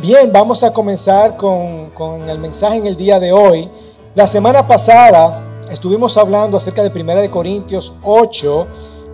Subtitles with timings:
[0.00, 1.90] Bien, vamos a comenzar con,
[2.28, 3.68] el mensaje en el día de hoy.
[4.14, 8.66] La semana pasada estuvimos hablando acerca de 1 de Corintios 8,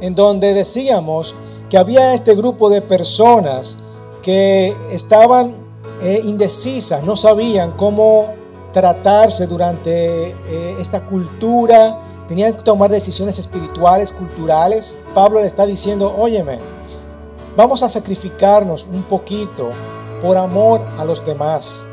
[0.03, 1.35] en donde decíamos
[1.71, 3.79] que había este grupo de personas
[4.21, 5.55] que estaban
[6.02, 8.35] eh, indecisas, no sabían cómo
[8.71, 11.98] tratarse durante eh, esta cultura,
[12.29, 14.98] tenían que tomar decisiones espirituales, culturales.
[15.14, 16.59] Pablo le está diciendo, óyeme,
[17.57, 19.71] vamos a sacrificarnos un poquito
[20.25, 21.84] por amor a los demás.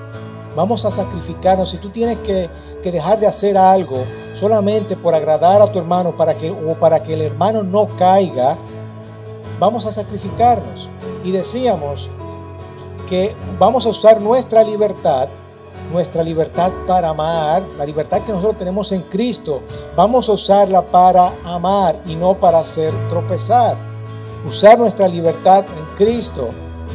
[0.55, 1.71] Vamos a sacrificarnos.
[1.71, 2.49] Si tú tienes que,
[2.81, 7.13] dejar de hacer algo solamente por agradar a tu hermano para que, o para que
[7.13, 8.57] el hermano no caiga,
[9.59, 10.89] vamos a sacrificarnos.
[11.25, 12.09] Y decíamos
[13.09, 15.27] que vamos a usar nuestra libertad,
[15.91, 19.61] nuestra libertad para amar, la libertad que nosotros tenemos en Cristo,
[19.97, 23.75] vamos a usarla para amar y no para hacer tropezar.
[24.47, 26.49] Usar nuestra libertad en Cristo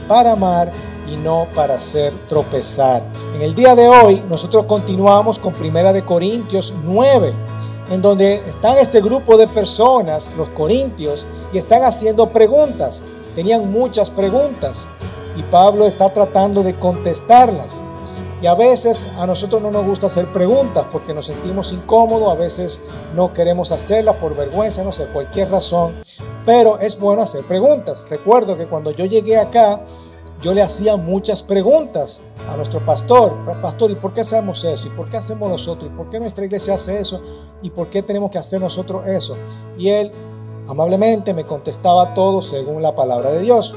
[0.09, 0.73] para amar
[1.09, 3.03] y no para hacer tropezar.
[3.35, 7.33] En el día de hoy nosotros continuamos con Primera de Corintios 9,
[7.91, 13.05] en donde están este grupo de personas, los corintios, y están haciendo preguntas.
[13.35, 14.87] Tenían muchas preguntas
[15.37, 17.81] y Pablo está tratando de contestarlas.
[18.43, 22.35] Y a veces a nosotros no nos gusta hacer preguntas porque nos sentimos incómodos, a
[22.35, 22.83] veces
[23.15, 25.95] no queremos hacerlas por vergüenza, no sé, cualquier razón.
[26.45, 28.03] Pero es bueno hacer preguntas.
[28.11, 29.81] Recuerdo que cuando yo llegué acá,
[30.43, 33.35] yo le hacía muchas preguntas a nuestro pastor.
[33.63, 34.89] Pastor, ¿y por qué hacemos eso?
[34.89, 35.91] ¿Y por qué hacemos nosotros?
[35.93, 37.21] ¿Y por qué nuestra iglesia hace eso?
[37.63, 39.37] ¿Y por qué tenemos que hacer nosotros eso?
[39.79, 40.13] Y él
[40.69, 43.75] amablemente me contestaba todo según la palabra de Dios.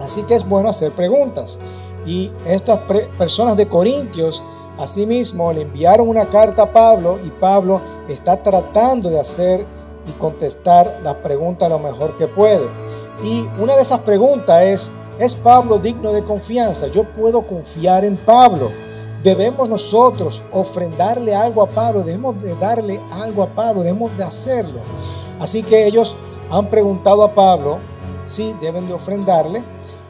[0.00, 1.60] Así que es bueno hacer preguntas.
[2.04, 2.78] Y estas
[3.18, 4.42] personas de Corintios,
[4.78, 9.66] asimismo, le enviaron una carta a Pablo y Pablo está tratando de hacer
[10.06, 12.68] y contestar las preguntas lo mejor que puede.
[13.22, 16.86] Y una de esas preguntas es, ¿Es Pablo digno de confianza?
[16.86, 18.70] Yo puedo confiar en Pablo.
[19.22, 24.80] Debemos nosotros ofrendarle algo a Pablo, debemos de darle algo a Pablo, debemos de hacerlo.
[25.38, 26.16] Así que ellos
[26.50, 27.80] han preguntado a Pablo
[28.24, 29.62] si deben de ofrendarle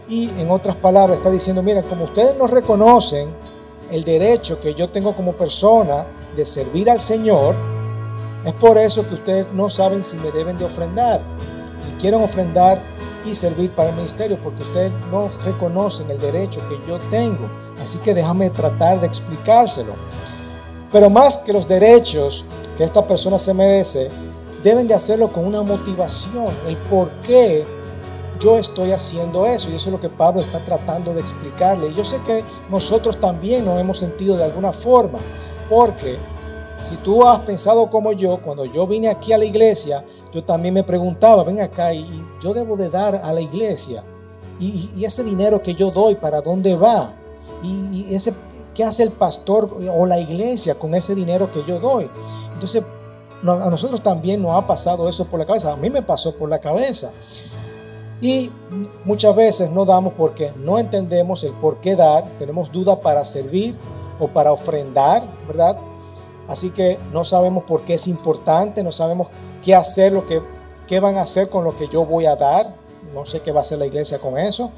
[0.06, 3.34] y en otras palabras está diciendo, mira, como ustedes no reconocen
[3.90, 6.06] el derecho que yo tengo como persona
[6.36, 7.56] de servir al Señor,
[8.44, 11.20] es por eso que ustedes no saben si me deben de ofrendar.
[11.80, 12.80] Si quieren ofrendar,
[13.24, 17.48] y servir para el ministerio porque ustedes no reconocen el derecho que yo tengo.
[17.80, 19.94] Así que déjame tratar de explicárselo.
[20.92, 22.44] Pero más que los derechos
[22.76, 24.08] que esta persona se merece,
[24.62, 27.64] deben de hacerlo con una motivación, el por qué
[28.40, 29.70] yo estoy haciendo eso.
[29.70, 31.88] Y eso es lo que Pablo está tratando de explicarle.
[31.88, 35.18] Y yo sé que nosotros también nos hemos sentido de alguna forma,
[35.68, 36.18] porque
[36.82, 40.74] si tú has pensado como yo, cuando yo vine aquí a la iglesia, yo también
[40.74, 42.04] me preguntaba, ven acá, y,
[42.42, 44.04] yo debo de dar a la iglesia.
[44.58, 47.14] Y, ese dinero que yo doy, ¿para dónde va?
[47.62, 48.34] Y, ese,
[48.74, 52.10] ¿qué hace el pastor o la iglesia con ese dinero que yo doy?
[52.54, 52.82] Entonces,
[53.42, 55.72] a nosotros también nos ha pasado eso por la cabeza.
[55.72, 57.12] A mí me pasó por la cabeza.
[58.20, 58.50] Y
[59.06, 62.24] muchas veces no damos porque no entendemos el por qué dar.
[62.36, 63.74] Tenemos duda para servir
[64.18, 65.78] o para ofrendar, ¿verdad?
[66.50, 69.28] Así que no sabemos por qué es importante, no sabemos
[69.62, 70.42] qué hacer, lo que,
[70.88, 72.74] qué van a hacer con lo que yo voy a dar.
[73.14, 74.72] No sé qué va a hacer la iglesia con eso.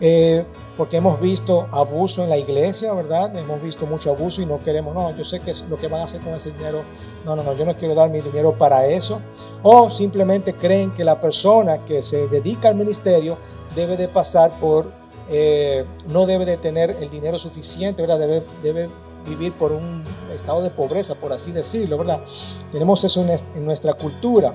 [0.00, 0.44] Eh,
[0.76, 3.36] porque hemos visto abuso en la iglesia, ¿verdad?
[3.36, 6.02] Hemos visto mucho abuso y no queremos, no, yo sé que es lo que van
[6.02, 6.82] a hacer con ese dinero,
[7.24, 9.20] no, no, no, yo no quiero dar mi dinero para eso.
[9.64, 13.38] O simplemente creen que la persona que se dedica al ministerio
[13.74, 14.86] debe de pasar por,
[15.28, 18.20] eh, no debe de tener el dinero suficiente, ¿verdad?
[18.20, 18.88] Debe, debe
[19.26, 20.02] vivir por un
[20.32, 22.22] estado de pobreza, por así decirlo, ¿verdad?
[22.70, 23.24] Tenemos eso
[23.54, 24.54] en nuestra cultura.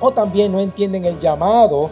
[0.00, 1.90] O también no entienden el llamado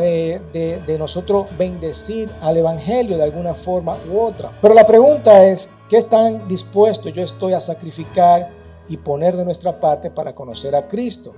[0.00, 4.50] eh, de, de, nosotros bendecir al Evangelio de alguna forma u otra.
[4.62, 8.50] Pero la pregunta es, ¿qué tan dispuesto yo estoy a sacrificar
[8.88, 11.34] y poner de nuestra parte para conocer a Cristo?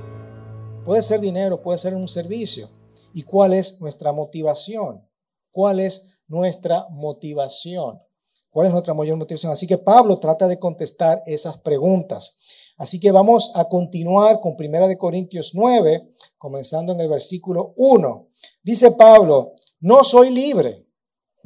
[0.84, 2.68] Puede ser dinero, puede ser un servicio.
[3.14, 5.08] ¿Y cuál es nuestra motivación?
[5.50, 8.03] ¿Cuál es nuestra motivación?
[8.54, 9.50] ¿Cuál es nuestra mayor motivación?
[9.50, 12.38] Así que Pablo trata de contestar esas preguntas.
[12.78, 18.28] Así que vamos a continuar con 1 de Corintios 9, comenzando en el versículo 1.
[18.62, 20.86] Dice Pablo, no soy libre,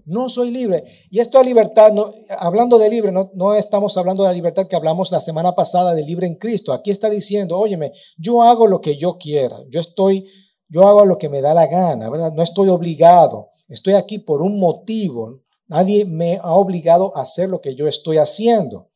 [0.05, 0.84] no soy libre.
[1.10, 1.94] Y esto de libertad,
[2.40, 5.94] hablando de libre, no, no estamos hablando de la libertad que hablamos la semana pasada
[5.94, 6.75] de libre en Cristo.
[6.75, 10.26] Aquí está diciendo, óyeme, yo hago lo que yo quiera, yo estoy,
[10.69, 12.34] yo hago lo que me da la gana, ¿verdad?
[12.34, 17.60] No estoy obligado, estoy aquí por un motivo, Nadie me ha obligado a hacer lo
[17.60, 18.90] que yo estoy haciendo.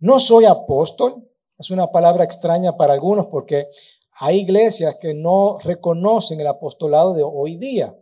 [0.00, 1.24] No soy apóstol.
[1.58, 3.68] Es una palabra extraña para algunos porque
[4.20, 7.96] hay iglesias que no reconocen el apostolado de hoy día.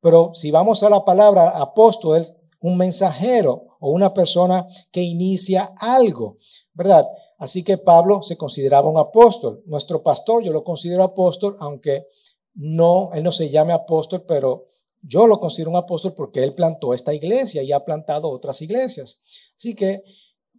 [0.00, 2.24] Pero si vamos a la palabra apóstol,
[2.62, 6.38] un mensajero o una persona que inicia algo,
[6.74, 7.06] ¿verdad?
[7.38, 9.62] Así que Pablo se consideraba un apóstol.
[9.66, 12.06] Nuestro pastor, yo lo considero apóstol, aunque
[12.54, 14.69] no, él no se llame apóstol, pero
[15.02, 19.22] yo lo considero un apóstol porque él plantó esta iglesia y ha plantado otras iglesias.
[19.56, 20.02] Así que,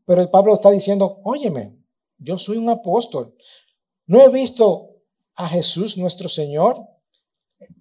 [0.05, 1.77] pero el Pablo está diciendo, óyeme,
[2.17, 3.35] yo soy un apóstol.
[4.07, 4.89] No he visto
[5.35, 6.77] a Jesús nuestro Señor.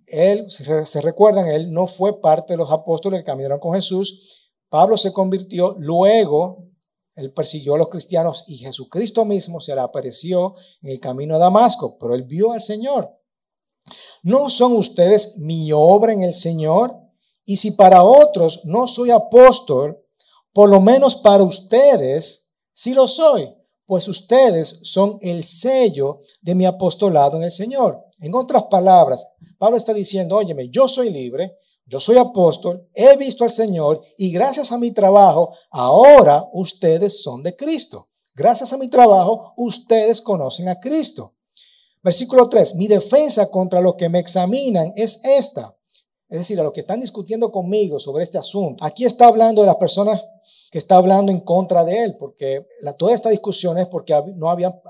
[0.07, 4.51] Él, se, se recuerdan, él no fue parte de los apóstoles que caminaron con Jesús.
[4.69, 6.71] Pablo se convirtió, luego
[7.15, 11.39] él persiguió a los cristianos y Jesucristo mismo se le apareció en el camino a
[11.39, 13.20] Damasco, pero él vio al Señor.
[14.23, 16.97] ¿No son ustedes mi obra en el Señor?
[17.45, 19.99] Y si para otros no soy apóstol,
[20.53, 23.55] por lo menos para ustedes sí lo soy,
[23.87, 28.05] pues ustedes son el sello de mi apostolado en el Señor.
[28.21, 33.43] En otras palabras, Pablo está diciendo, óyeme, yo soy libre, yo soy apóstol, he visto
[33.43, 38.11] al Señor y gracias a mi trabajo, ahora ustedes son de Cristo.
[38.35, 41.35] Gracias a mi trabajo, ustedes conocen a Cristo.
[42.03, 45.77] Versículo 3, mi defensa contra los que me examinan es esta.
[46.29, 48.85] Es decir, a los que están discutiendo conmigo sobre este asunto.
[48.85, 50.25] Aquí está hablando de las personas
[50.71, 54.49] que está hablando en contra de él, porque la, toda esta discusión es porque no
[54.49, 54.81] había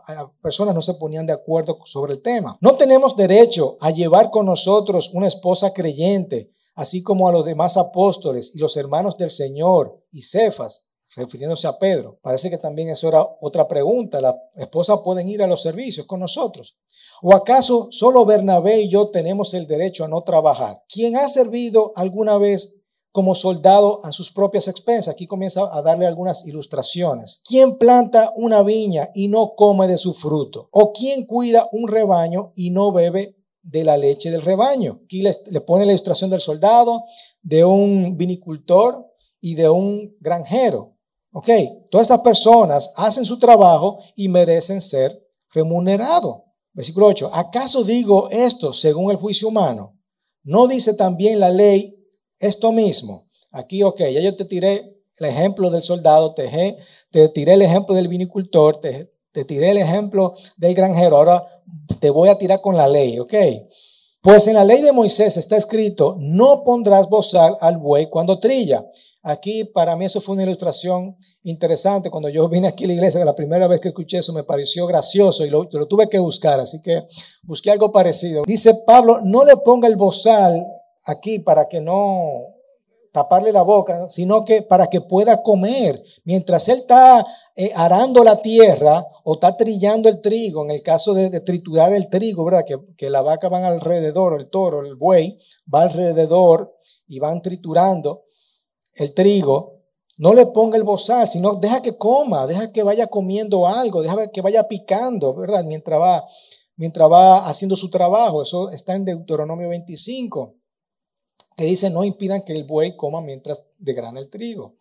[0.43, 2.57] personas no se ponían de acuerdo sobre el tema.
[2.61, 7.79] No tenemos derecho a llevar con nosotros una esposa creyente, así como a los demás
[7.79, 12.19] apóstoles y los hermanos del Señor y Cefas, refiriéndose a Pedro.
[12.23, 14.21] Parece que también eso era otra pregunta.
[14.21, 16.79] La esposa pueden ir a los servicios con nosotros.
[17.23, 20.83] ¿O acaso solo Bernabé y yo tenemos el derecho a no trabajar?
[20.89, 25.15] ¿Quién ha servido alguna vez como soldado a sus propias expensas?
[25.15, 27.43] Aquí comienza a darle algunas ilustraciones.
[27.45, 30.69] ¿Quién planta una viña y no come de su fruto?
[30.73, 35.01] ¿O quién cuida un rebaño y no bebe de la leche del rebaño?
[35.05, 37.05] Aquí le pone la ilustración del soldado,
[37.43, 39.07] de un vinicultor
[39.41, 40.97] y de un granjero.
[41.33, 41.49] Ok,
[41.91, 45.17] todas estas personas hacen su trabajo y merecen ser
[45.53, 46.43] remunerados.
[46.73, 49.97] Versículo 8, ¿acaso digo esto según el juicio humano?
[50.43, 51.95] ¿No dice también la ley
[52.39, 53.29] esto mismo?
[53.53, 56.77] Aquí, ok, ya yo te tiré el ejemplo del soldado, te,
[57.11, 61.45] te tiré el ejemplo del vinicultor, te, te tiré el ejemplo del granjero, ahora
[62.01, 63.35] te voy a tirar con la ley, ok.
[64.23, 68.87] Pues en la ley de Moisés está escrito, no pondrás bozal al buey cuando trilla.
[69.23, 72.11] Aquí para mí eso fue una ilustración interesante.
[72.11, 74.87] Cuando yo vine aquí a la iglesia, la primera vez que escuché eso me pareció
[74.87, 77.03] gracioso y lo, lo tuve que buscar, así que
[77.45, 78.45] busqué algo parecido.
[78.47, 80.67] Dice Pablo, no le ponga el bozal
[81.05, 82.60] aquí para que no
[83.13, 86.03] taparle la boca, sino que para que pueda comer.
[86.25, 87.27] Mientras él está
[87.57, 91.93] eh, arando la tierra o está trillando el trigo, en el caso de, de triturar
[91.93, 92.65] el trigo, ¿verdad?
[92.67, 95.39] Que, que la vaca van alrededor, el toro, el buey,
[95.73, 96.77] va alrededor
[97.09, 98.25] y van triturando
[98.95, 99.81] el trigo,
[100.19, 104.31] no le ponga el bozal, sino deja que coma, deja que vaya comiendo algo, deja
[104.31, 105.65] que vaya picando, ¿verdad?
[105.65, 106.27] Mientras va,
[106.77, 108.43] mientras va haciendo su trabajo.
[108.43, 110.60] Eso está en Deuteronomio 25,
[111.61, 114.79] que dice, no impidan que el buey coma mientras degrana el trigo.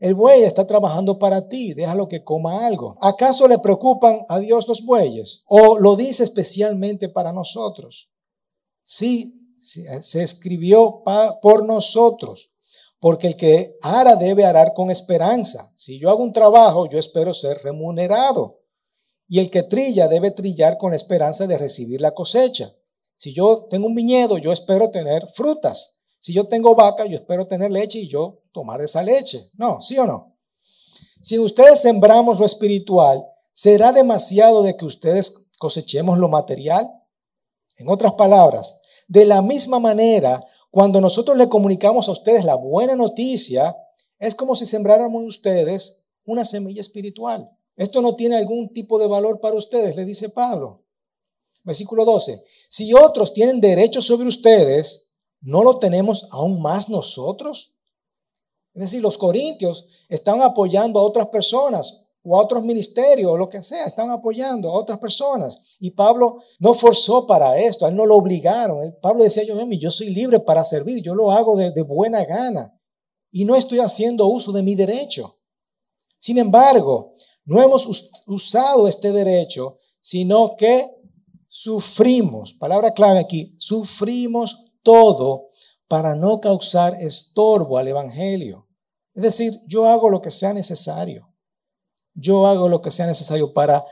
[0.00, 2.98] El buey está trabajando para ti, déjalo que coma algo.
[3.00, 5.44] ¿Acaso le preocupan a Dios los bueyes?
[5.46, 8.10] ¿O lo dice especialmente para nosotros?
[8.82, 11.04] Sí, se escribió
[11.40, 12.50] por nosotros
[12.98, 15.72] porque el que ara debe arar con esperanza.
[15.76, 18.64] Si yo hago un trabajo, yo espero ser remunerado.
[19.28, 22.72] Y el que trilla debe trillar con esperanza de recibir la cosecha.
[23.14, 25.97] Si yo tengo un viñedo, yo espero tener frutas.
[26.18, 29.50] Si yo tengo vaca, yo espero tener leche y yo tomar esa leche.
[29.54, 30.36] No, ¿sí o no?
[31.22, 36.88] Si ustedes sembramos lo espiritual, ¿será demasiado de que ustedes cosechemos lo material?
[37.76, 42.96] En otras palabras, de la misma manera, cuando nosotros le comunicamos a ustedes la buena
[42.96, 43.76] noticia,
[44.18, 47.50] es como si sembráramos ustedes una semilla espiritual.
[47.76, 50.84] Esto no tiene algún tipo de valor para ustedes, le dice Pablo.
[51.64, 52.42] Versículo 12.
[52.68, 55.07] Si otros tienen derecho sobre ustedes,
[55.40, 57.74] ¿no lo tenemos aún más nosotros?
[58.74, 63.48] Es decir, los corintios están apoyando a otras personas o a otros ministerios o lo
[63.48, 65.76] que sea, están apoyando a otras personas.
[65.80, 68.96] Y Pablo no forzó para esto, a él no lo obligaron.
[69.00, 72.78] Pablo decía, yo, yo soy libre para servir, yo lo hago de, de buena gana
[73.30, 75.38] y no estoy haciendo uso de mi derecho.
[76.18, 77.14] Sin embargo,
[77.44, 77.86] no hemos
[78.26, 80.86] usado este derecho, sino que
[81.46, 85.48] sufrimos, palabra clave aquí, sufrimos todo
[85.86, 88.66] para no causar estorbo al Evangelio.
[89.14, 91.28] Es decir, yo hago lo que sea necesario
[92.20, 93.84] yo hago lo que sea necesario para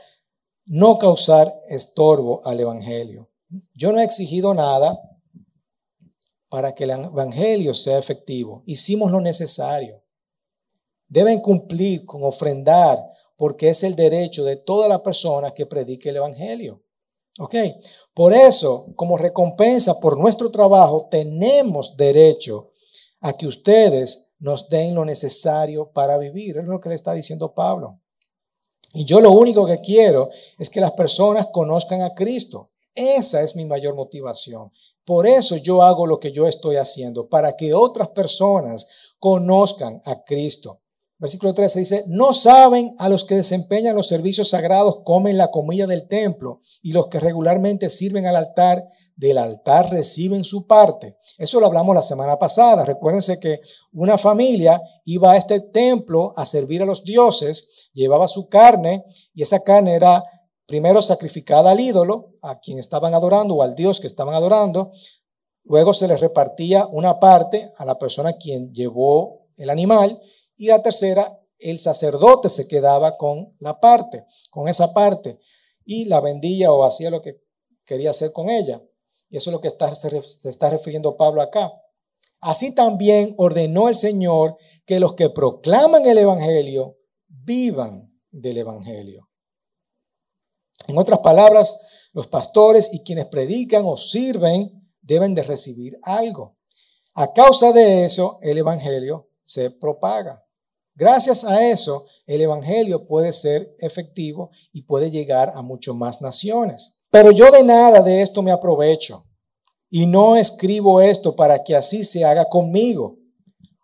[0.65, 3.31] no causar estorbo al Evangelio.
[3.73, 4.99] Yo no he exigido nada,
[6.49, 8.63] para que el Evangelio sea efectivo.
[8.65, 10.03] Hicimos lo necesario.
[11.07, 12.99] Deben cumplir con ofrendar
[13.37, 16.83] porque es el derecho de toda la persona que predique el Evangelio.
[17.39, 17.55] ¿Ok?
[18.13, 22.71] Por eso, como recompensa por nuestro trabajo, tenemos derecho
[23.21, 26.57] a que ustedes nos den lo necesario para vivir.
[26.57, 27.99] Es lo que le está diciendo Pablo.
[28.93, 32.71] Y yo lo único que quiero es que las personas conozcan a Cristo.
[32.95, 34.71] Esa es mi mayor motivación.
[35.05, 40.23] Por eso yo hago lo que yo estoy haciendo, para que otras personas conozcan a
[40.23, 40.81] Cristo.
[41.19, 45.87] Versículo 13 dice, no saben a los que desempeñan los servicios sagrados comen la comida
[45.87, 51.17] del templo y los que regularmente sirven al altar, del altar reciben su parte.
[51.39, 52.85] Eso lo hablamos la semana pasada.
[52.85, 53.61] Recuérdense que
[53.93, 59.41] una familia iba a este templo a servir a los dioses, llevaba su carne y
[59.41, 60.23] esa carne era
[60.67, 64.91] primero sacrificada al ídolo, a quien estaban adorando o al dios que estaban adorando.
[65.63, 70.21] Luego se les repartía una parte a la persona quien llevó el animal
[70.57, 75.39] y la tercera, el sacerdote se quedaba con la parte, con esa parte,
[75.85, 77.41] y la vendía o hacía lo que
[77.85, 78.83] quería hacer con ella.
[79.29, 81.71] Y eso es lo que está, se está refiriendo Pablo acá.
[82.39, 86.97] Así también ordenó el Señor que los que proclaman el Evangelio
[87.27, 89.29] vivan del Evangelio.
[90.87, 96.57] En otras palabras, los pastores y quienes predican o sirven deben de recibir algo.
[97.13, 100.46] A causa de eso, el Evangelio se propaga.
[100.97, 107.03] Gracias a eso, el Evangelio puede ser efectivo y puede llegar a mucho más naciones.
[107.11, 109.23] Pero yo de nada de esto me aprovecho
[109.91, 113.19] y no escribo esto para que así se haga conmigo,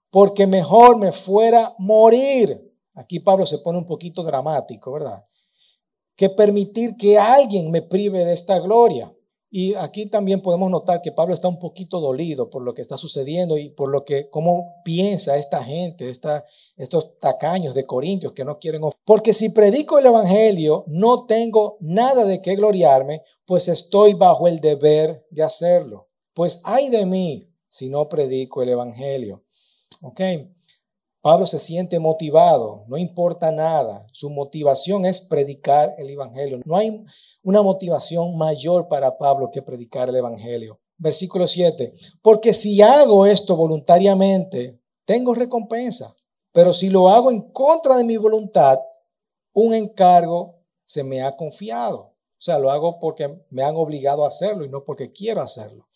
[0.10, 2.60] porque mejor me fuera morir.
[2.96, 5.24] Aquí Pablo se pone un poquito dramático, ¿verdad?
[6.15, 9.12] Que permitir que alguien me prive de esta gloria.
[9.55, 12.98] Y aquí también podemos notar que Pablo está un poquito dolido por lo que está
[12.98, 16.43] sucediendo y por lo que, cómo piensa esta gente, esta,
[16.75, 18.81] estos tacaños de Corintios que no quieren.
[19.05, 24.60] Porque si predico el Evangelio, no tengo nada de qué gloriarme, pues estoy bajo el
[24.60, 26.10] deber de hacerlo.
[26.33, 29.43] Pues hay de mí si no predico el Evangelio.
[30.01, 30.19] ¿Ok?
[31.24, 36.60] Pablo se siente motivado, no importa nada, su motivación es predicar el Evangelio.
[36.65, 37.01] No hay
[37.44, 40.82] una motivación mayor para Pablo que predicar el Evangelio.
[40.98, 46.13] Versículo 7, porque si hago esto voluntariamente, tengo recompensa,
[46.51, 48.77] pero si lo hago en contra de mi voluntad,
[49.53, 52.00] un encargo se me ha confiado.
[52.01, 55.88] O sea, lo hago porque me han obligado a hacerlo y no porque quiero hacerlo.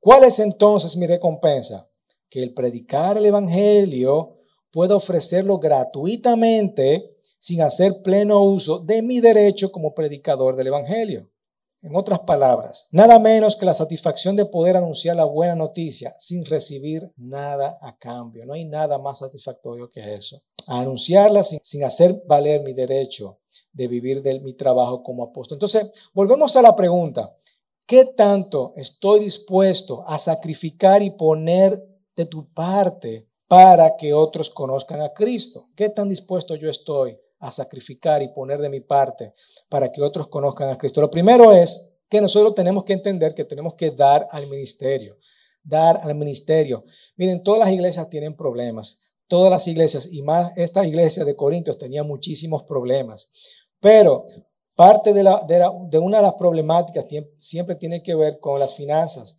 [0.00, 1.88] ¿Cuál es entonces mi recompensa?
[2.28, 4.37] Que el predicar el Evangelio
[4.70, 11.30] puedo ofrecerlo gratuitamente sin hacer pleno uso de mi derecho como predicador del Evangelio.
[11.80, 16.44] En otras palabras, nada menos que la satisfacción de poder anunciar la buena noticia sin
[16.44, 18.44] recibir nada a cambio.
[18.44, 20.42] No hay nada más satisfactorio que eso.
[20.66, 23.38] anunciarla sin, hacer valer mi derecho
[23.72, 25.56] de vivir de mi trabajo como apóstol.
[25.56, 27.32] Entonces, volvemos a la pregunta.
[27.86, 31.82] ¿Qué tanto estoy dispuesto a sacrificar y poner
[32.16, 35.70] de tu parte para que otros conozcan a Cristo.
[35.74, 39.34] ¿Qué tan dispuesto yo estoy a sacrificar y poner de mi parte
[39.68, 41.00] para que otros conozcan a Cristo?
[41.00, 45.18] Lo primero es que nosotros tenemos que entender que tenemos que dar al ministerio,
[45.62, 46.84] dar al ministerio.
[47.16, 51.78] Miren, todas las iglesias tienen problemas, todas las iglesias, y más esta iglesia de Corintios
[51.78, 53.30] tenía muchísimos problemas,
[53.80, 54.26] pero
[54.74, 57.06] parte de, la, de, de una de las problemáticas
[57.38, 59.38] siempre tiene que ver con las finanzas.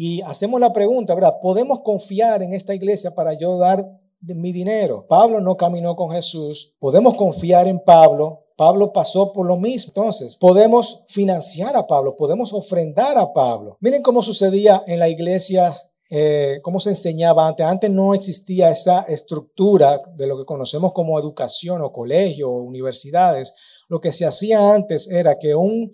[0.00, 1.40] Y hacemos la pregunta, ¿verdad?
[1.42, 3.84] ¿Podemos confiar en esta iglesia para yo dar
[4.20, 5.04] mi dinero?
[5.08, 6.76] Pablo no caminó con Jesús.
[6.78, 8.44] ¿Podemos confiar en Pablo?
[8.56, 9.90] Pablo pasó por lo mismo.
[9.90, 13.76] Entonces, podemos financiar a Pablo, podemos ofrendar a Pablo.
[13.80, 15.76] Miren cómo sucedía en la iglesia,
[16.10, 17.66] eh, cómo se enseñaba antes.
[17.66, 23.52] Antes no existía esa estructura de lo que conocemos como educación o colegio o universidades.
[23.88, 25.90] Lo que se hacía antes era que un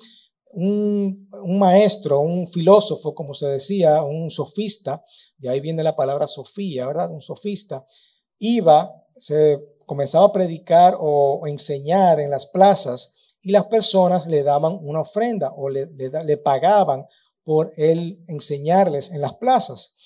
[0.55, 5.05] un, maestro, un filósofo, como se decía, un sofista,
[5.39, 7.11] de ahí viene la palabra sofía, ¿verdad?
[7.11, 7.85] Un sofista,
[8.39, 14.79] iba, se comenzaba a predicar o, enseñar en las plazas y las personas le daban
[14.83, 17.07] una ofrenda o le, le pagaban
[17.43, 19.97] por él enseñarles en las plazas.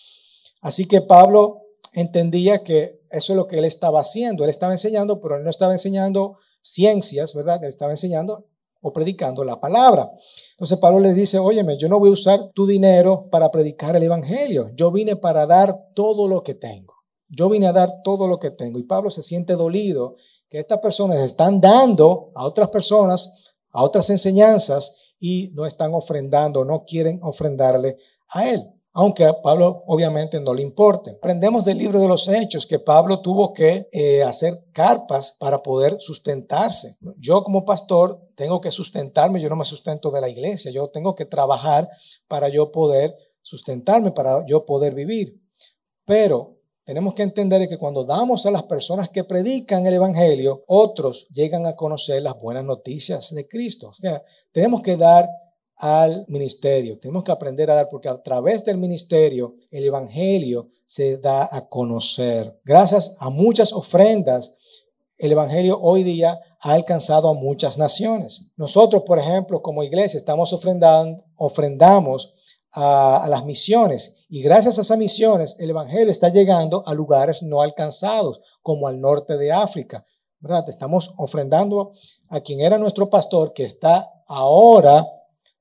[0.60, 1.62] Así que Pablo
[1.92, 4.44] entendía que eso es lo que él estaba haciendo.
[4.44, 7.62] Él estaba enseñando, pero él no estaba enseñando ciencias, ¿verdad?
[7.62, 8.46] Él estaba enseñando
[8.80, 10.10] o predicando la palabra.
[10.52, 14.02] Entonces Pablo le dice, óyeme, yo no voy a usar tu dinero para predicar el
[14.02, 14.70] Evangelio.
[14.74, 16.94] Yo vine para dar todo lo que tengo.
[17.28, 18.78] Yo vine a dar todo lo que tengo.
[18.78, 20.14] Y Pablo se siente dolido
[20.48, 26.64] que estas personas están dando a otras personas, a otras enseñanzas, y no están ofrendando,
[26.64, 28.77] no quieren ofrendarle a él.
[28.98, 31.12] Aunque a Pablo obviamente no le importe.
[31.12, 35.98] Aprendemos del libro de los Hechos que Pablo tuvo que eh, hacer carpas para poder
[36.00, 36.96] sustentarse.
[37.16, 41.14] Yo como pastor tengo que sustentarme, yo no me sustento de la iglesia, yo tengo
[41.14, 41.88] que trabajar
[42.26, 45.40] para yo poder sustentarme, para yo poder vivir.
[46.04, 51.28] Pero tenemos que entender que cuando damos a las personas que predican el Evangelio, otros
[51.28, 53.90] llegan a conocer las buenas noticias de Cristo.
[53.90, 55.28] O tenemos que dar
[55.78, 56.98] al ministerio.
[56.98, 61.68] Tenemos que aprender a dar porque a través del ministerio el Evangelio se da a
[61.68, 62.60] conocer.
[62.64, 64.54] Gracias a muchas ofrendas,
[65.16, 68.50] el Evangelio hoy día ha alcanzado a muchas naciones.
[68.56, 72.34] Nosotros, por ejemplo, como iglesia, estamos ofrendando, ofrendamos
[72.72, 77.62] a, las misiones y gracias a esas misiones el Evangelio está llegando a lugares no
[77.62, 80.04] alcanzados, como al norte de África.
[80.40, 80.68] ¿verdad?
[80.68, 81.92] Estamos ofrendando
[82.28, 85.06] a quien era nuestro pastor, que está ahora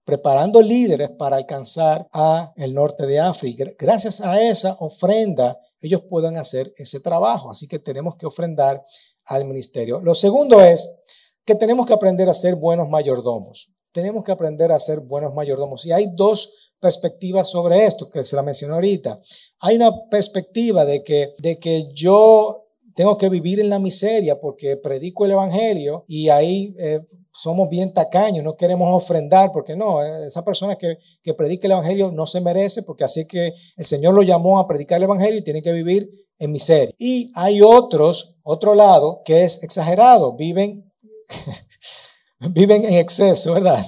[0.07, 3.65] preparando líderes para alcanzar a el norte de África.
[3.77, 7.51] Gracias a esa ofrenda, ellos pueden hacer ese trabajo.
[7.51, 8.81] Así que tenemos que ofrendar
[9.25, 9.99] al ministerio.
[9.99, 11.01] Lo segundo es
[11.43, 13.73] que tenemos que aprender a ser buenos mayordomos.
[13.91, 15.85] Tenemos que aprender a ser buenos mayordomos.
[15.85, 19.19] Y hay dos perspectivas sobre esto que se la mencioné ahorita.
[19.59, 24.77] Hay una perspectiva de que, de que yo tengo que vivir en la miseria porque
[24.77, 27.01] predico el evangelio y ahí eh,
[27.37, 32.11] somos bien tacaños, no queremos ofrendar, porque no, esa persona que, que predica el Evangelio
[32.11, 35.43] no se merece, porque así que el Señor lo llamó a predicar el Evangelio y
[35.43, 36.93] tiene que vivir en miseria.
[36.97, 40.91] Y hay otros, otro lado, que es exagerado, viven,
[42.39, 43.85] viven en exceso, ¿verdad?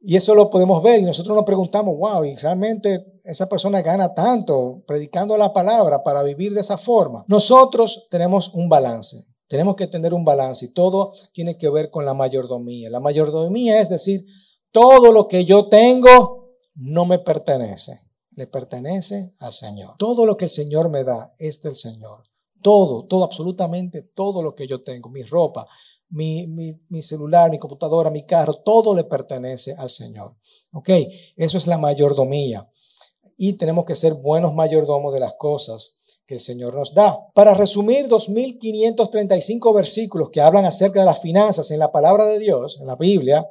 [0.00, 4.14] Y eso lo podemos ver y nosotros nos preguntamos, wow, y realmente esa persona gana
[4.14, 7.24] tanto predicando la palabra para vivir de esa forma.
[7.28, 9.31] Nosotros tenemos un balance.
[9.52, 12.88] Tenemos que tener un balance y todo tiene que ver con la mayordomía.
[12.88, 14.24] La mayordomía es decir,
[14.70, 19.96] todo lo que yo tengo no me pertenece, le pertenece al Señor.
[19.98, 22.22] Todo lo que el Señor me da es del Señor.
[22.62, 25.68] Todo, todo, absolutamente todo lo que yo tengo, mi ropa,
[26.08, 30.34] mi, mi, celular, mi computadora, mi carro, todo le pertenece al Señor.
[30.72, 30.88] ¿Ok?
[31.36, 32.70] Eso es la mayordomía.
[33.36, 37.28] Y tenemos que ser buenos mayordomos de las cosas que el Señor nos da.
[37.34, 42.78] Para resumir 2.535 versículos que hablan acerca de las finanzas en la palabra de Dios,
[42.80, 43.48] en la Biblia,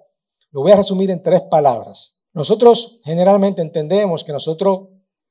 [0.52, 2.20] lo voy a resumir en tres palabras.
[2.34, 4.90] Nosotros generalmente entendemos que nosotros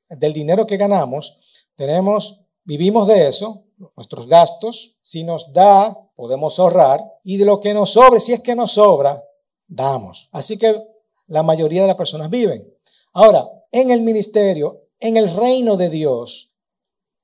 [0.09, 1.37] del dinero que ganamos
[1.75, 7.73] tenemos, vivimos de eso, nuestros gastos, si nos da, podemos ahorrar y de lo que
[7.73, 9.23] nos sobre, si es que nos sobra,
[9.67, 10.29] damos.
[10.31, 10.79] Así que
[11.27, 12.71] la mayoría de las personas viven.
[13.13, 16.50] Ahora, en el ministerio, en el reino de Dios,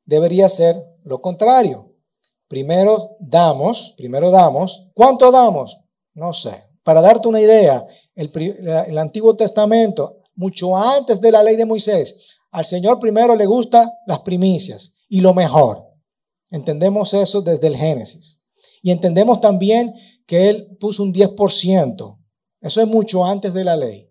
[0.07, 1.93] debería ser lo contrario.
[2.47, 4.87] Primero damos, primero damos.
[4.95, 5.77] ¿Cuánto damos?
[6.15, 6.63] No sé.
[6.81, 8.31] Para darte una idea, el,
[8.87, 13.91] el, Antiguo Testamento, mucho antes de la ley de Moisés, al Señor primero le gusta
[14.07, 15.85] las primicias y lo mejor.
[16.49, 18.41] Entendemos eso desde el Génesis.
[18.81, 19.93] Y entendemos también
[20.25, 22.17] que Él puso un 10%.
[22.61, 24.06] Eso es mucho antes de la ley.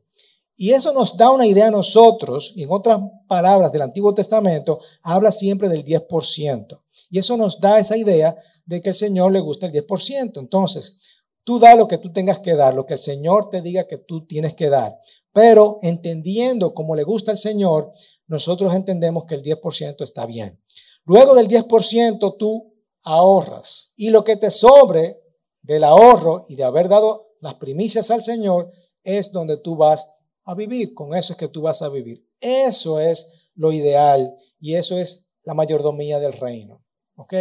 [0.57, 4.81] Y eso nos da una idea a nosotros, y en otras palabras del Antiguo Testamento,
[5.03, 6.83] habla siempre del 10%.
[7.11, 10.41] Y eso nos da esa idea de que el Señor le gusta el 10%.
[10.41, 11.01] Entonces,
[11.45, 13.99] tú da lo que tú tengas que dar, lo que el Señor te diga que
[13.99, 14.99] tú tienes que dar.
[15.33, 17.93] Pero entendiendo cómo le gusta al Señor,
[18.27, 20.61] nosotros entendemos que el 10% está bien.
[21.05, 23.93] Luego del 10% tú ahorras.
[23.97, 25.21] Y lo que te sobre
[25.63, 28.71] del ahorro y de haber dado las primicias al Señor
[29.05, 30.16] es donde tú vas
[30.47, 30.95] a vivir.
[30.95, 32.27] Con eso es que tú vas a vivir.
[32.41, 36.83] Eso es lo ideal y eso es la mayordomía del reino.
[37.17, 37.35] ¿Ok?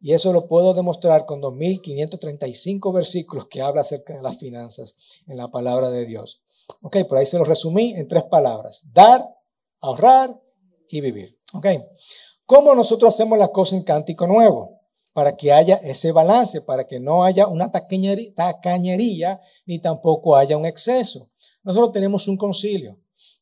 [0.00, 5.38] Y eso lo puedo demostrar con 2.535 versículos que habla acerca de las finanzas en
[5.38, 6.42] la palabra de Dios.
[6.82, 8.84] Ok, por ahí se lo resumí en tres palabras.
[8.92, 9.26] Dar,
[9.80, 10.38] ahorrar
[10.90, 11.34] y vivir.
[11.54, 11.66] Ok.
[12.44, 14.80] ¿Cómo nosotros hacemos la cosa en Cántico Nuevo?
[15.14, 20.66] Para que haya ese balance, para que no haya una tacañería, ni tampoco haya un
[20.66, 21.30] exceso
[21.64, 22.98] nosotros tenemos un concilio,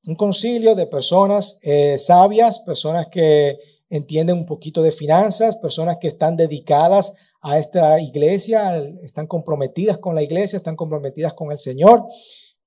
[0.07, 3.59] un concilio de personas eh, sabias, personas que
[3.91, 10.15] entienden un poquito de finanzas, personas que están dedicadas a esta iglesia, están comprometidas con
[10.15, 12.07] la iglesia, están comprometidas con el Señor.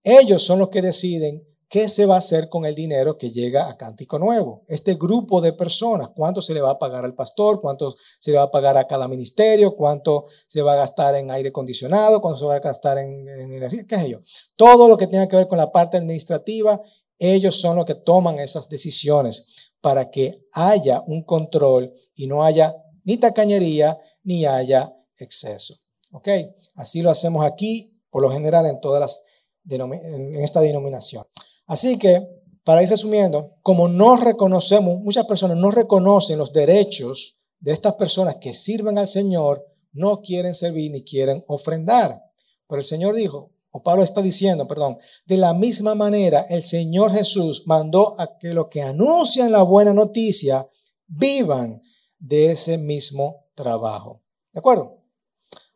[0.04, 3.68] Ellos son los que deciden ¿Qué se va a hacer con el dinero que llega
[3.68, 4.64] a Cántico Nuevo?
[4.68, 7.60] Este grupo de personas, ¿cuánto se le va a pagar al pastor?
[7.60, 9.76] ¿Cuánto se le va a pagar a cada ministerio?
[9.76, 12.22] ¿Cuánto se va a gastar en aire acondicionado?
[12.22, 13.86] ¿Cuánto se va a gastar en, energía?
[13.88, 14.22] ¿Qué es ello?
[14.56, 16.82] Todo lo que tenga que ver con la parte administrativa,
[17.18, 22.76] ellos son los que toman esas decisiones para que haya un control y no haya
[23.04, 25.76] ni tacañería ni haya exceso.
[26.12, 26.30] ¿Ok?
[26.76, 29.22] Así lo hacemos aquí, por lo general, en todas las
[29.68, 31.26] en esta denominación.
[31.68, 37.72] Así que para ir resumiendo, como no reconocemos, muchas personas no reconocen los derechos de
[37.72, 42.24] estas personas que sirven al Señor, no quieren servir ni quieren ofrendar.
[42.68, 47.12] Pero el Señor dijo, o Pablo está diciendo, perdón, de la misma manera el Señor
[47.12, 50.68] Jesús mandó a que los que anuncian la buena noticia
[51.08, 51.82] vivan
[52.18, 54.24] de ese mismo trabajo.
[54.52, 55.04] ¿De acuerdo?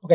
[0.02, 0.14] Ok,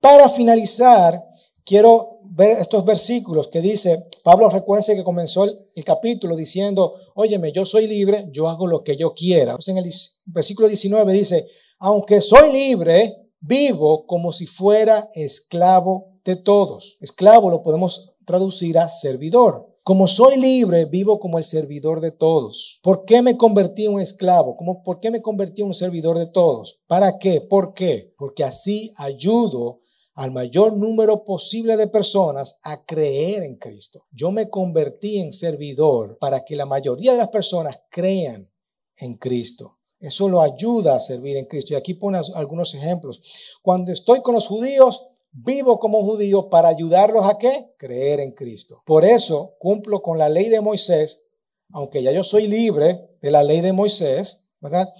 [0.00, 1.24] para finalizar,
[1.64, 7.66] quiero ver estos versículos que dice, Pablo recuerde que comenzó el, capítulo diciendo, óyeme, yo
[7.66, 9.54] soy libre, yo hago lo que yo quiera.
[9.54, 9.90] Pues en el
[10.26, 11.46] versículo 19 dice,
[11.78, 16.96] aunque soy libre, vivo como si fuera esclavo de todos.
[17.00, 19.68] Esclavo lo podemos traducir a servidor.
[19.84, 22.78] Como soy libre, vivo como el servidor de todos.
[22.84, 24.56] ¿Por qué me convertí en un esclavo?
[24.56, 26.78] ¿Cómo, ¿Por qué me convertí en un servidor de todos?
[26.86, 27.40] ¿Para qué?
[27.40, 28.14] ¿Por qué?
[28.16, 29.80] Porque así ayudo
[30.14, 34.04] al mayor número posible de personas a creer en Cristo.
[34.10, 38.50] Yo me convertí en servidor para que la mayoría de las personas crean
[38.98, 39.78] en Cristo.
[39.98, 41.74] Eso lo ayuda a servir en Cristo.
[41.74, 43.20] Y aquí pone algunos ejemplos.
[43.62, 47.74] Cuando estoy con los judíos, vivo como judío para ayudarlos a qué?
[47.78, 48.82] Creer en Cristo.
[48.84, 51.30] Por eso cumplo con la ley de Moisés,
[51.70, 54.92] aunque ya yo soy libre de la ley de Moisés, ¿verdad?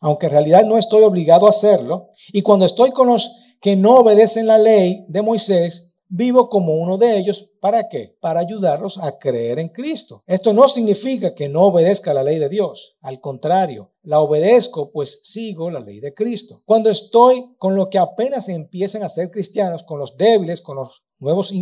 [0.00, 2.10] Aunque en realidad no estoy obligado a hacerlo.
[2.32, 6.98] Y cuando estoy con los que no obedecen la ley de Moisés, vivo como uno
[6.98, 7.50] de ellos.
[7.60, 8.16] ¿Para qué?
[8.20, 10.22] Para ayudarlos a creer en Cristo.
[10.26, 12.96] Esto no significa que no obedezca la ley de Dios.
[13.02, 16.62] Al contrario, la obedezco pues sigo la ley de Cristo.
[16.64, 21.02] Cuando estoy con lo que apenas empiezan a ser cristianos, con los débiles, con los
[21.18, 21.52] nuevos,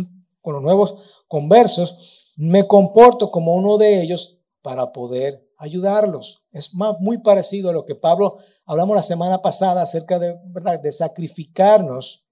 [0.41, 6.45] con los nuevos conversos, me comporto como uno de ellos para poder ayudarlos.
[6.51, 12.27] Es muy parecido a lo que Pablo hablamos la semana pasada acerca de, sacrificarnos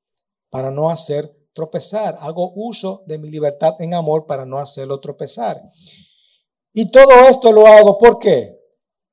[0.50, 2.18] para no hacer tropezar.
[2.20, 5.62] Hago uso de mi libertad en amor para no hacerlo tropezar.
[6.74, 8.60] Y todo esto lo hago, ¿por qué?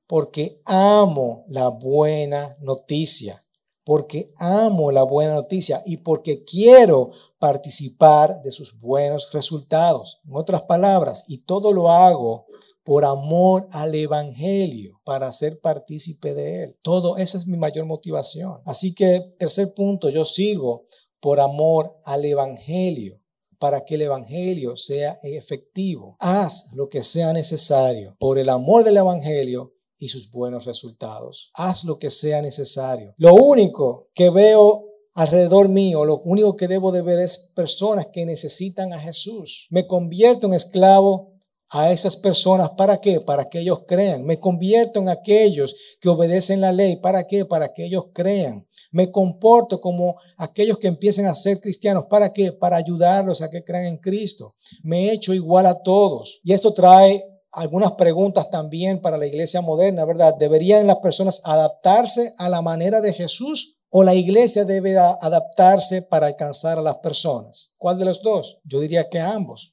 [0.07, 3.39] Porque amo la buena noticia.
[3.85, 10.21] Porque amo la buena noticia y porque quiero participar de sus buenos resultados.
[10.25, 12.45] En otras palabras, y todo lo hago
[12.83, 16.77] por amor al Evangelio, para ser partícipe de él.
[16.81, 18.61] Todo, esa es mi mayor motivación.
[18.65, 20.85] Así que, tercer punto, yo sirvo
[21.19, 23.21] por amor al Evangelio,
[23.57, 26.17] para que el Evangelio sea efectivo.
[26.19, 31.49] Haz lo que sea necesario por el amor del Evangelio y sus buenos resultados.
[31.53, 33.13] Haz lo que sea necesario.
[33.15, 38.25] Lo único que veo alrededor mío, lo único que debo de ver es personas que
[38.25, 39.67] necesitan a Jesús.
[39.69, 41.32] Me convierto en esclavo
[41.73, 42.69] a esas personas.
[42.77, 43.19] ¿Para qué?
[43.19, 44.23] Para que ellos crean.
[44.23, 46.97] Me convierto en aquellos que obedecen la ley.
[46.97, 47.45] ¿Para qué?
[47.45, 48.67] Para que ellos crean.
[48.91, 52.05] Me comporto como aquellos que empiecen a ser cristianos.
[52.09, 52.51] ¿Para qué?
[52.51, 54.55] Para ayudarlos a que crean en Cristo.
[54.83, 56.39] Me he hecho igual a todos.
[56.43, 60.35] Y esto trae algunas preguntas también para la iglesia moderna, ¿verdad?
[60.37, 66.27] ¿Deberían las personas adaptarse a la manera de Jesús o la iglesia debe adaptarse para
[66.27, 67.73] alcanzar a las personas?
[67.77, 68.59] ¿Cuál de los dos?
[68.63, 69.72] Yo diría que ambos.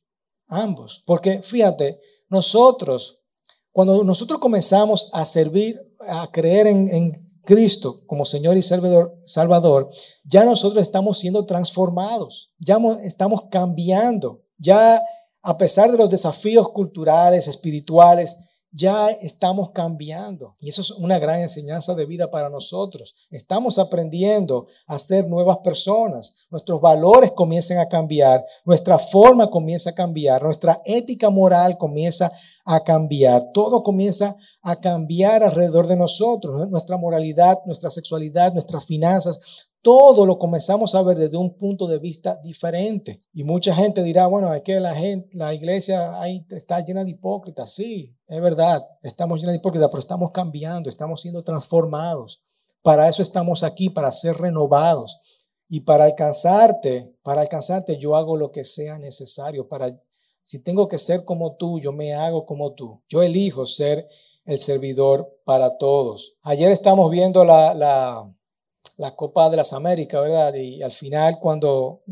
[0.50, 1.02] Ambos.
[1.06, 3.22] Porque fíjate, nosotros,
[3.72, 9.90] cuando nosotros comenzamos a servir, a creer en, Cristo como Señor y Salvador, Salvador,
[10.24, 15.02] ya nosotros estamos siendo transformados, ya estamos cambiando, ya
[15.42, 18.36] a pesar de los desafíos culturales, espirituales,
[18.72, 20.54] ya estamos cambiando.
[20.60, 23.14] Y eso es una gran enseñanza de vida para nosotros.
[23.30, 26.34] Estamos aprendiendo a ser nuevas personas.
[26.50, 32.30] Nuestros valores comienzan a cambiar, nuestra forma comienza a cambiar, nuestra ética moral comienza
[32.64, 33.50] a cambiar.
[33.52, 36.68] Todo comienza a cambiar alrededor de nosotros.
[36.68, 41.98] Nuestra moralidad, nuestra sexualidad, nuestras finanzas, todo lo comenzamos a ver desde un punto de
[41.98, 43.20] vista diferente.
[43.32, 47.12] Y mucha gente dirá, bueno, es que la, gente, la iglesia ahí está llena de
[47.12, 47.72] hipócritas.
[47.72, 52.42] Sí, es verdad, estamos llenos de hipócritas, pero estamos cambiando, estamos siendo transformados.
[52.82, 55.20] Para eso estamos aquí, para ser renovados.
[55.68, 59.68] Y para alcanzarte, para alcanzarte, yo hago lo que sea necesario.
[59.68, 59.98] Para,
[60.44, 63.02] si tengo que ser como tú, yo me hago como tú.
[63.08, 64.08] Yo elijo ser
[64.44, 66.38] el servidor para todos.
[66.42, 68.34] Ayer estamos viendo la, la
[69.00, 70.52] la Copa de las Américas, ¿verdad?
[70.54, 72.02] Y al final cuando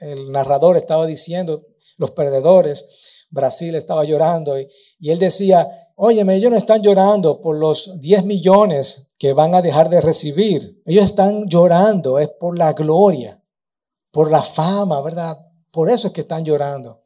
[0.00, 2.84] el narrador estaba diciendo, los perdedores,
[3.30, 4.68] Brasil estaba llorando y,
[5.08, 9.88] él decía, óyeme, ellos no están llorando por los 10 millones que van a dejar
[9.88, 13.40] de recibir, ellos están llorando, es por la gloria,
[14.10, 15.38] por la fama, ¿verdad?
[15.70, 17.04] Por eso es que están llorando.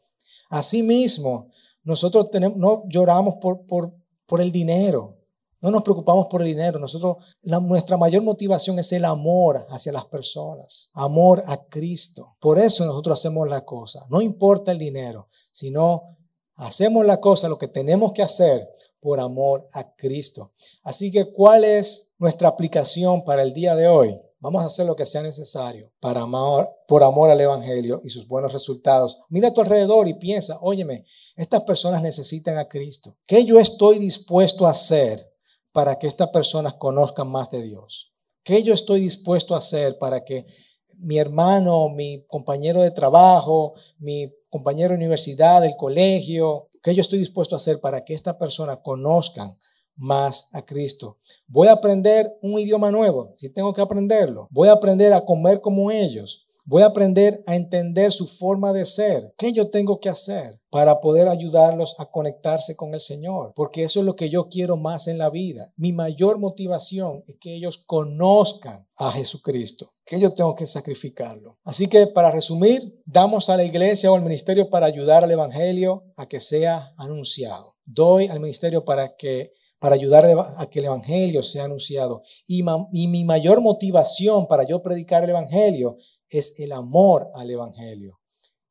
[0.48, 1.50] Asimismo,
[1.84, 3.92] nosotros tenemos, no lloramos por, por,
[4.24, 5.15] por el dinero,
[5.60, 6.78] no nos preocupamos por el dinero.
[6.78, 12.36] Nosotros, nuestra mayor motivación es el amor hacia las personas, amor a Cristo.
[12.40, 14.06] Por eso nosotros hacemos la cosa.
[14.10, 16.16] No importa el dinero, sino
[16.56, 18.66] Hacemos la cosa, lo que tenemos que hacer
[18.98, 20.52] por amor a Cristo.
[20.82, 24.18] Así que, ¿cuál es nuestra aplicación para el día de hoy?
[24.40, 28.26] Vamos a hacer lo que sea necesario para amar, por amor al Evangelio y sus
[28.26, 29.18] buenos resultados.
[29.28, 31.04] Mira a tu alrededor y piensa, óyeme,
[31.36, 33.16] estas personas necesitan a Cristo.
[33.26, 35.20] ¿Qué yo estoy dispuesto a hacer
[35.76, 38.10] para que estas personas conozcan más de Dios?
[38.42, 40.46] ¿Qué yo estoy dispuesto a hacer para que
[40.96, 47.18] mi hermano, mi compañero de trabajo, mi compañero de universidad, del colegio, qué yo estoy
[47.18, 49.54] dispuesto a hacer para que esta persona conozcan
[49.96, 51.18] más a Cristo.
[51.46, 54.48] Voy a aprender un idioma nuevo, si tengo que aprenderlo.
[54.50, 56.45] Voy a aprender a comer como ellos.
[56.68, 59.32] Voy a aprender a entender su forma de ser.
[59.38, 63.52] ¿Qué yo tengo que hacer para poder ayudarlos a conectarse con el Señor?
[63.54, 65.72] Porque eso es lo que yo quiero más en la vida.
[65.76, 69.92] Mi mayor motivación es que ellos conozcan a Jesucristo.
[70.04, 71.56] Que yo tengo que sacrificarlo.
[71.62, 76.02] Así que para resumir, damos a la iglesia o al ministerio para ayudar al Evangelio
[76.16, 77.76] a que sea anunciado.
[77.84, 80.24] Doy al ministerio para que para ayudar
[80.56, 82.22] a que el Evangelio sea anunciado.
[82.46, 88.20] Y, y, mi mayor motivación para yo predicar el Evangelio es el amor al Evangelio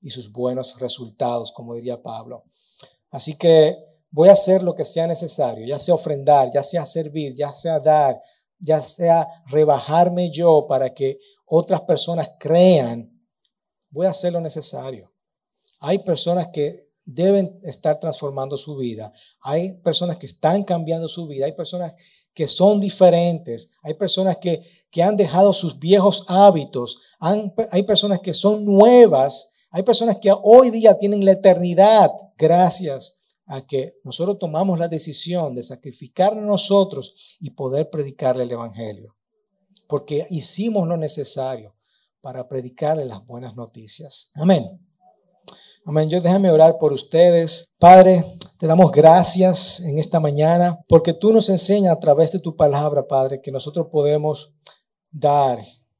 [0.01, 2.45] y sus buenos resultados, como diría Pablo.
[3.11, 3.77] Así que
[4.11, 7.79] voy a hacer lo que sea necesario, ya sea ofrendar, ya sea servir, ya sea
[7.79, 8.19] dar,
[8.59, 13.11] ya sea rebajarme yo para que otras personas crean.
[13.89, 15.11] Voy a hacer lo necesario.
[15.79, 19.13] Hay personas que deben estar transformando su vida.
[19.41, 21.45] Hay personas que están cambiando su vida.
[21.45, 21.93] Hay personas
[22.35, 23.71] que son diferentes.
[23.81, 27.01] Hay personas que, que han dejado sus viejos hábitos.
[27.71, 29.53] hay personas que son nuevas.
[29.71, 35.55] Hay personas que hoy día tienen la eternidad gracias a que nosotros tomamos la decisión
[35.55, 39.15] de sacrificar nosotros y poder predicarle el Evangelio.
[39.87, 41.75] Porque hicimos lo necesario
[42.21, 44.31] para predicarle las buenas noticias.
[44.33, 44.79] Amén.
[45.85, 46.09] Amén.
[46.09, 47.65] Yo déjame orar por ustedes.
[47.77, 48.25] Padre,
[48.65, 53.07] te damos gracias en esta mañana porque tú nos enseñas a través de tu palabra,
[53.07, 54.55] Padre, que nosotros podemos
[55.11, 55.59] dar,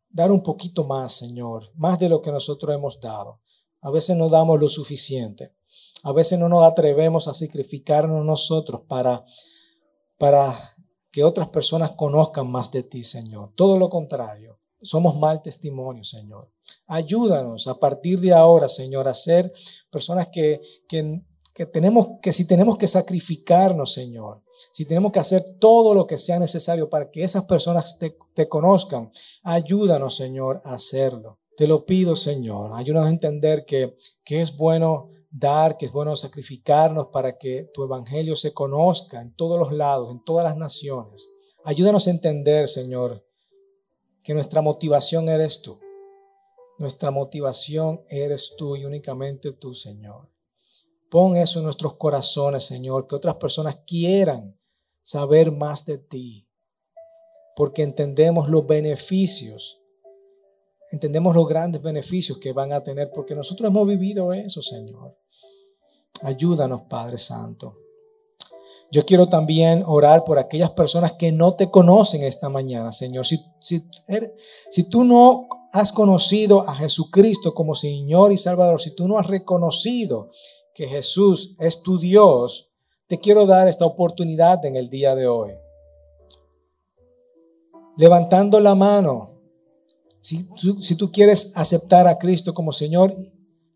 [0.10, 3.39] dar un poquito más, Señor, más de lo que nosotros hemos dado.
[3.82, 5.54] A veces no damos lo suficiente.
[6.01, 9.23] A veces no nos atrevemos a sacrificarnos nosotros para,
[10.17, 10.51] para
[11.12, 13.51] que otras personas conozcan más de ti, Señor.
[13.56, 14.60] Todo lo contrario.
[14.82, 16.49] Somos mal testimonio, Señor.
[16.88, 19.54] Ayúdanos a partir de ahora, Señor, a ser
[19.91, 21.21] personas que, que
[21.55, 26.17] que tenemos que si tenemos que sacrificarnos, Señor, si tenemos que hacer todo lo que
[26.17, 29.09] sea necesario para que esas personas te, conozcan,
[29.41, 31.39] ayúdanos, Señor, a hacerlo.
[31.55, 32.71] Te lo pido, Señor.
[32.75, 37.85] Ayúdanos a entender que, que es bueno dar, que es bueno sacrificarnos para que tu
[37.85, 41.29] evangelio se conozca en todos los lados, en todas las naciones.
[41.63, 43.25] Ayúdanos a entender, Señor,
[44.21, 45.79] que nuestra motivación eres tú.
[46.79, 50.35] Nuestra motivación eres tú y únicamente tú, Señor.
[51.09, 54.59] Pon eso en nuestros corazones, Señor, que otras personas quieran
[55.01, 56.47] saber más de ti,
[57.55, 59.81] porque entendemos los beneficios,
[60.91, 65.15] entendemos los grandes beneficios que van a tener, porque nosotros hemos vivido eso, Señor.
[66.21, 67.77] Ayúdanos, Padre Santo.
[68.91, 73.25] Yo quiero también orar por aquellas personas que no te conocen esta mañana, Señor.
[73.25, 73.87] Si, si,
[74.69, 79.27] si, tú no has conocido a Jesucristo como Señor y Salvador, si tú no has
[79.27, 80.29] reconocido
[80.75, 82.69] que Jesús es tu Dios,
[83.07, 85.53] te quiero dar esta oportunidad en el día de hoy.
[87.97, 89.39] Levantando la mano,
[90.21, 93.15] si tú, si tú quieres aceptar a Cristo como Señor,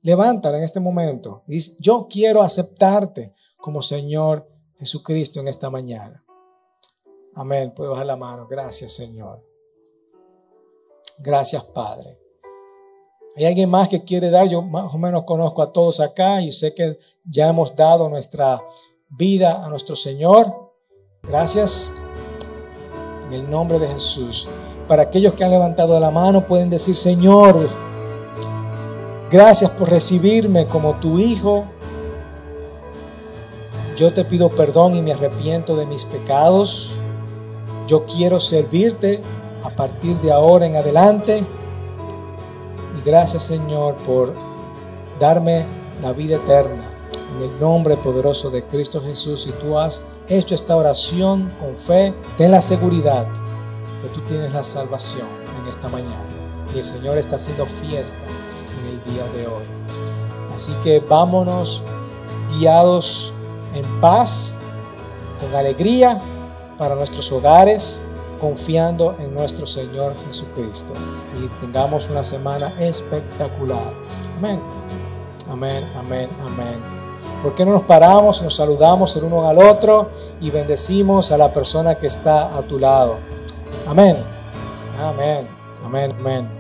[0.01, 1.43] levántala en este momento.
[1.47, 4.45] Y yo quiero aceptarte como Señor
[4.77, 6.25] Jesucristo en esta mañana.
[7.33, 7.73] Amén.
[7.73, 8.45] Puedo bajar la mano.
[8.45, 9.41] Gracias, Señor.
[11.19, 12.19] Gracias, Padre.
[13.35, 14.47] ¿Hay alguien más que quiere dar?
[14.47, 18.61] Yo más o menos conozco a todos acá y sé que ya hemos dado nuestra
[19.09, 20.73] vida a nuestro Señor.
[21.23, 21.93] Gracias.
[23.27, 24.49] En el nombre de Jesús.
[24.87, 27.69] Para aquellos que han levantado la mano pueden decir, Señor,
[29.29, 31.65] gracias por recibirme como tu hijo.
[33.95, 36.93] Yo te pido perdón y me arrepiento de mis pecados.
[37.87, 39.21] Yo quiero servirte
[39.63, 41.45] a partir de ahora en adelante
[43.05, 44.33] gracias Señor por
[45.19, 45.65] darme
[46.01, 46.85] la vida eterna.
[47.37, 52.13] En el nombre poderoso de Cristo Jesús, si tú has hecho esta oración con fe,
[52.37, 53.27] ten la seguridad
[54.01, 55.27] que tú tienes la salvación
[55.61, 56.25] en esta mañana.
[56.73, 58.25] Y el Señor está haciendo fiesta
[58.81, 59.65] en el día de hoy.
[60.53, 61.83] Así que vámonos
[62.57, 63.33] guiados
[63.75, 64.55] en paz,
[65.39, 66.19] con alegría
[66.77, 68.03] para nuestros hogares,
[68.39, 70.93] confiando en nuestro Señor Jesucristo.
[71.41, 73.93] Y tengamos una semana espectacular.
[74.37, 74.59] Amén.
[75.49, 76.99] Amén, amén, amén.
[77.41, 80.09] ¿Por qué no nos paramos, nos saludamos el uno al otro
[80.41, 83.17] y bendecimos a la persona que está a tu lado?
[83.87, 84.17] Amén.
[84.99, 85.47] Amén.
[85.83, 86.13] Amén.
[86.19, 86.58] Amén.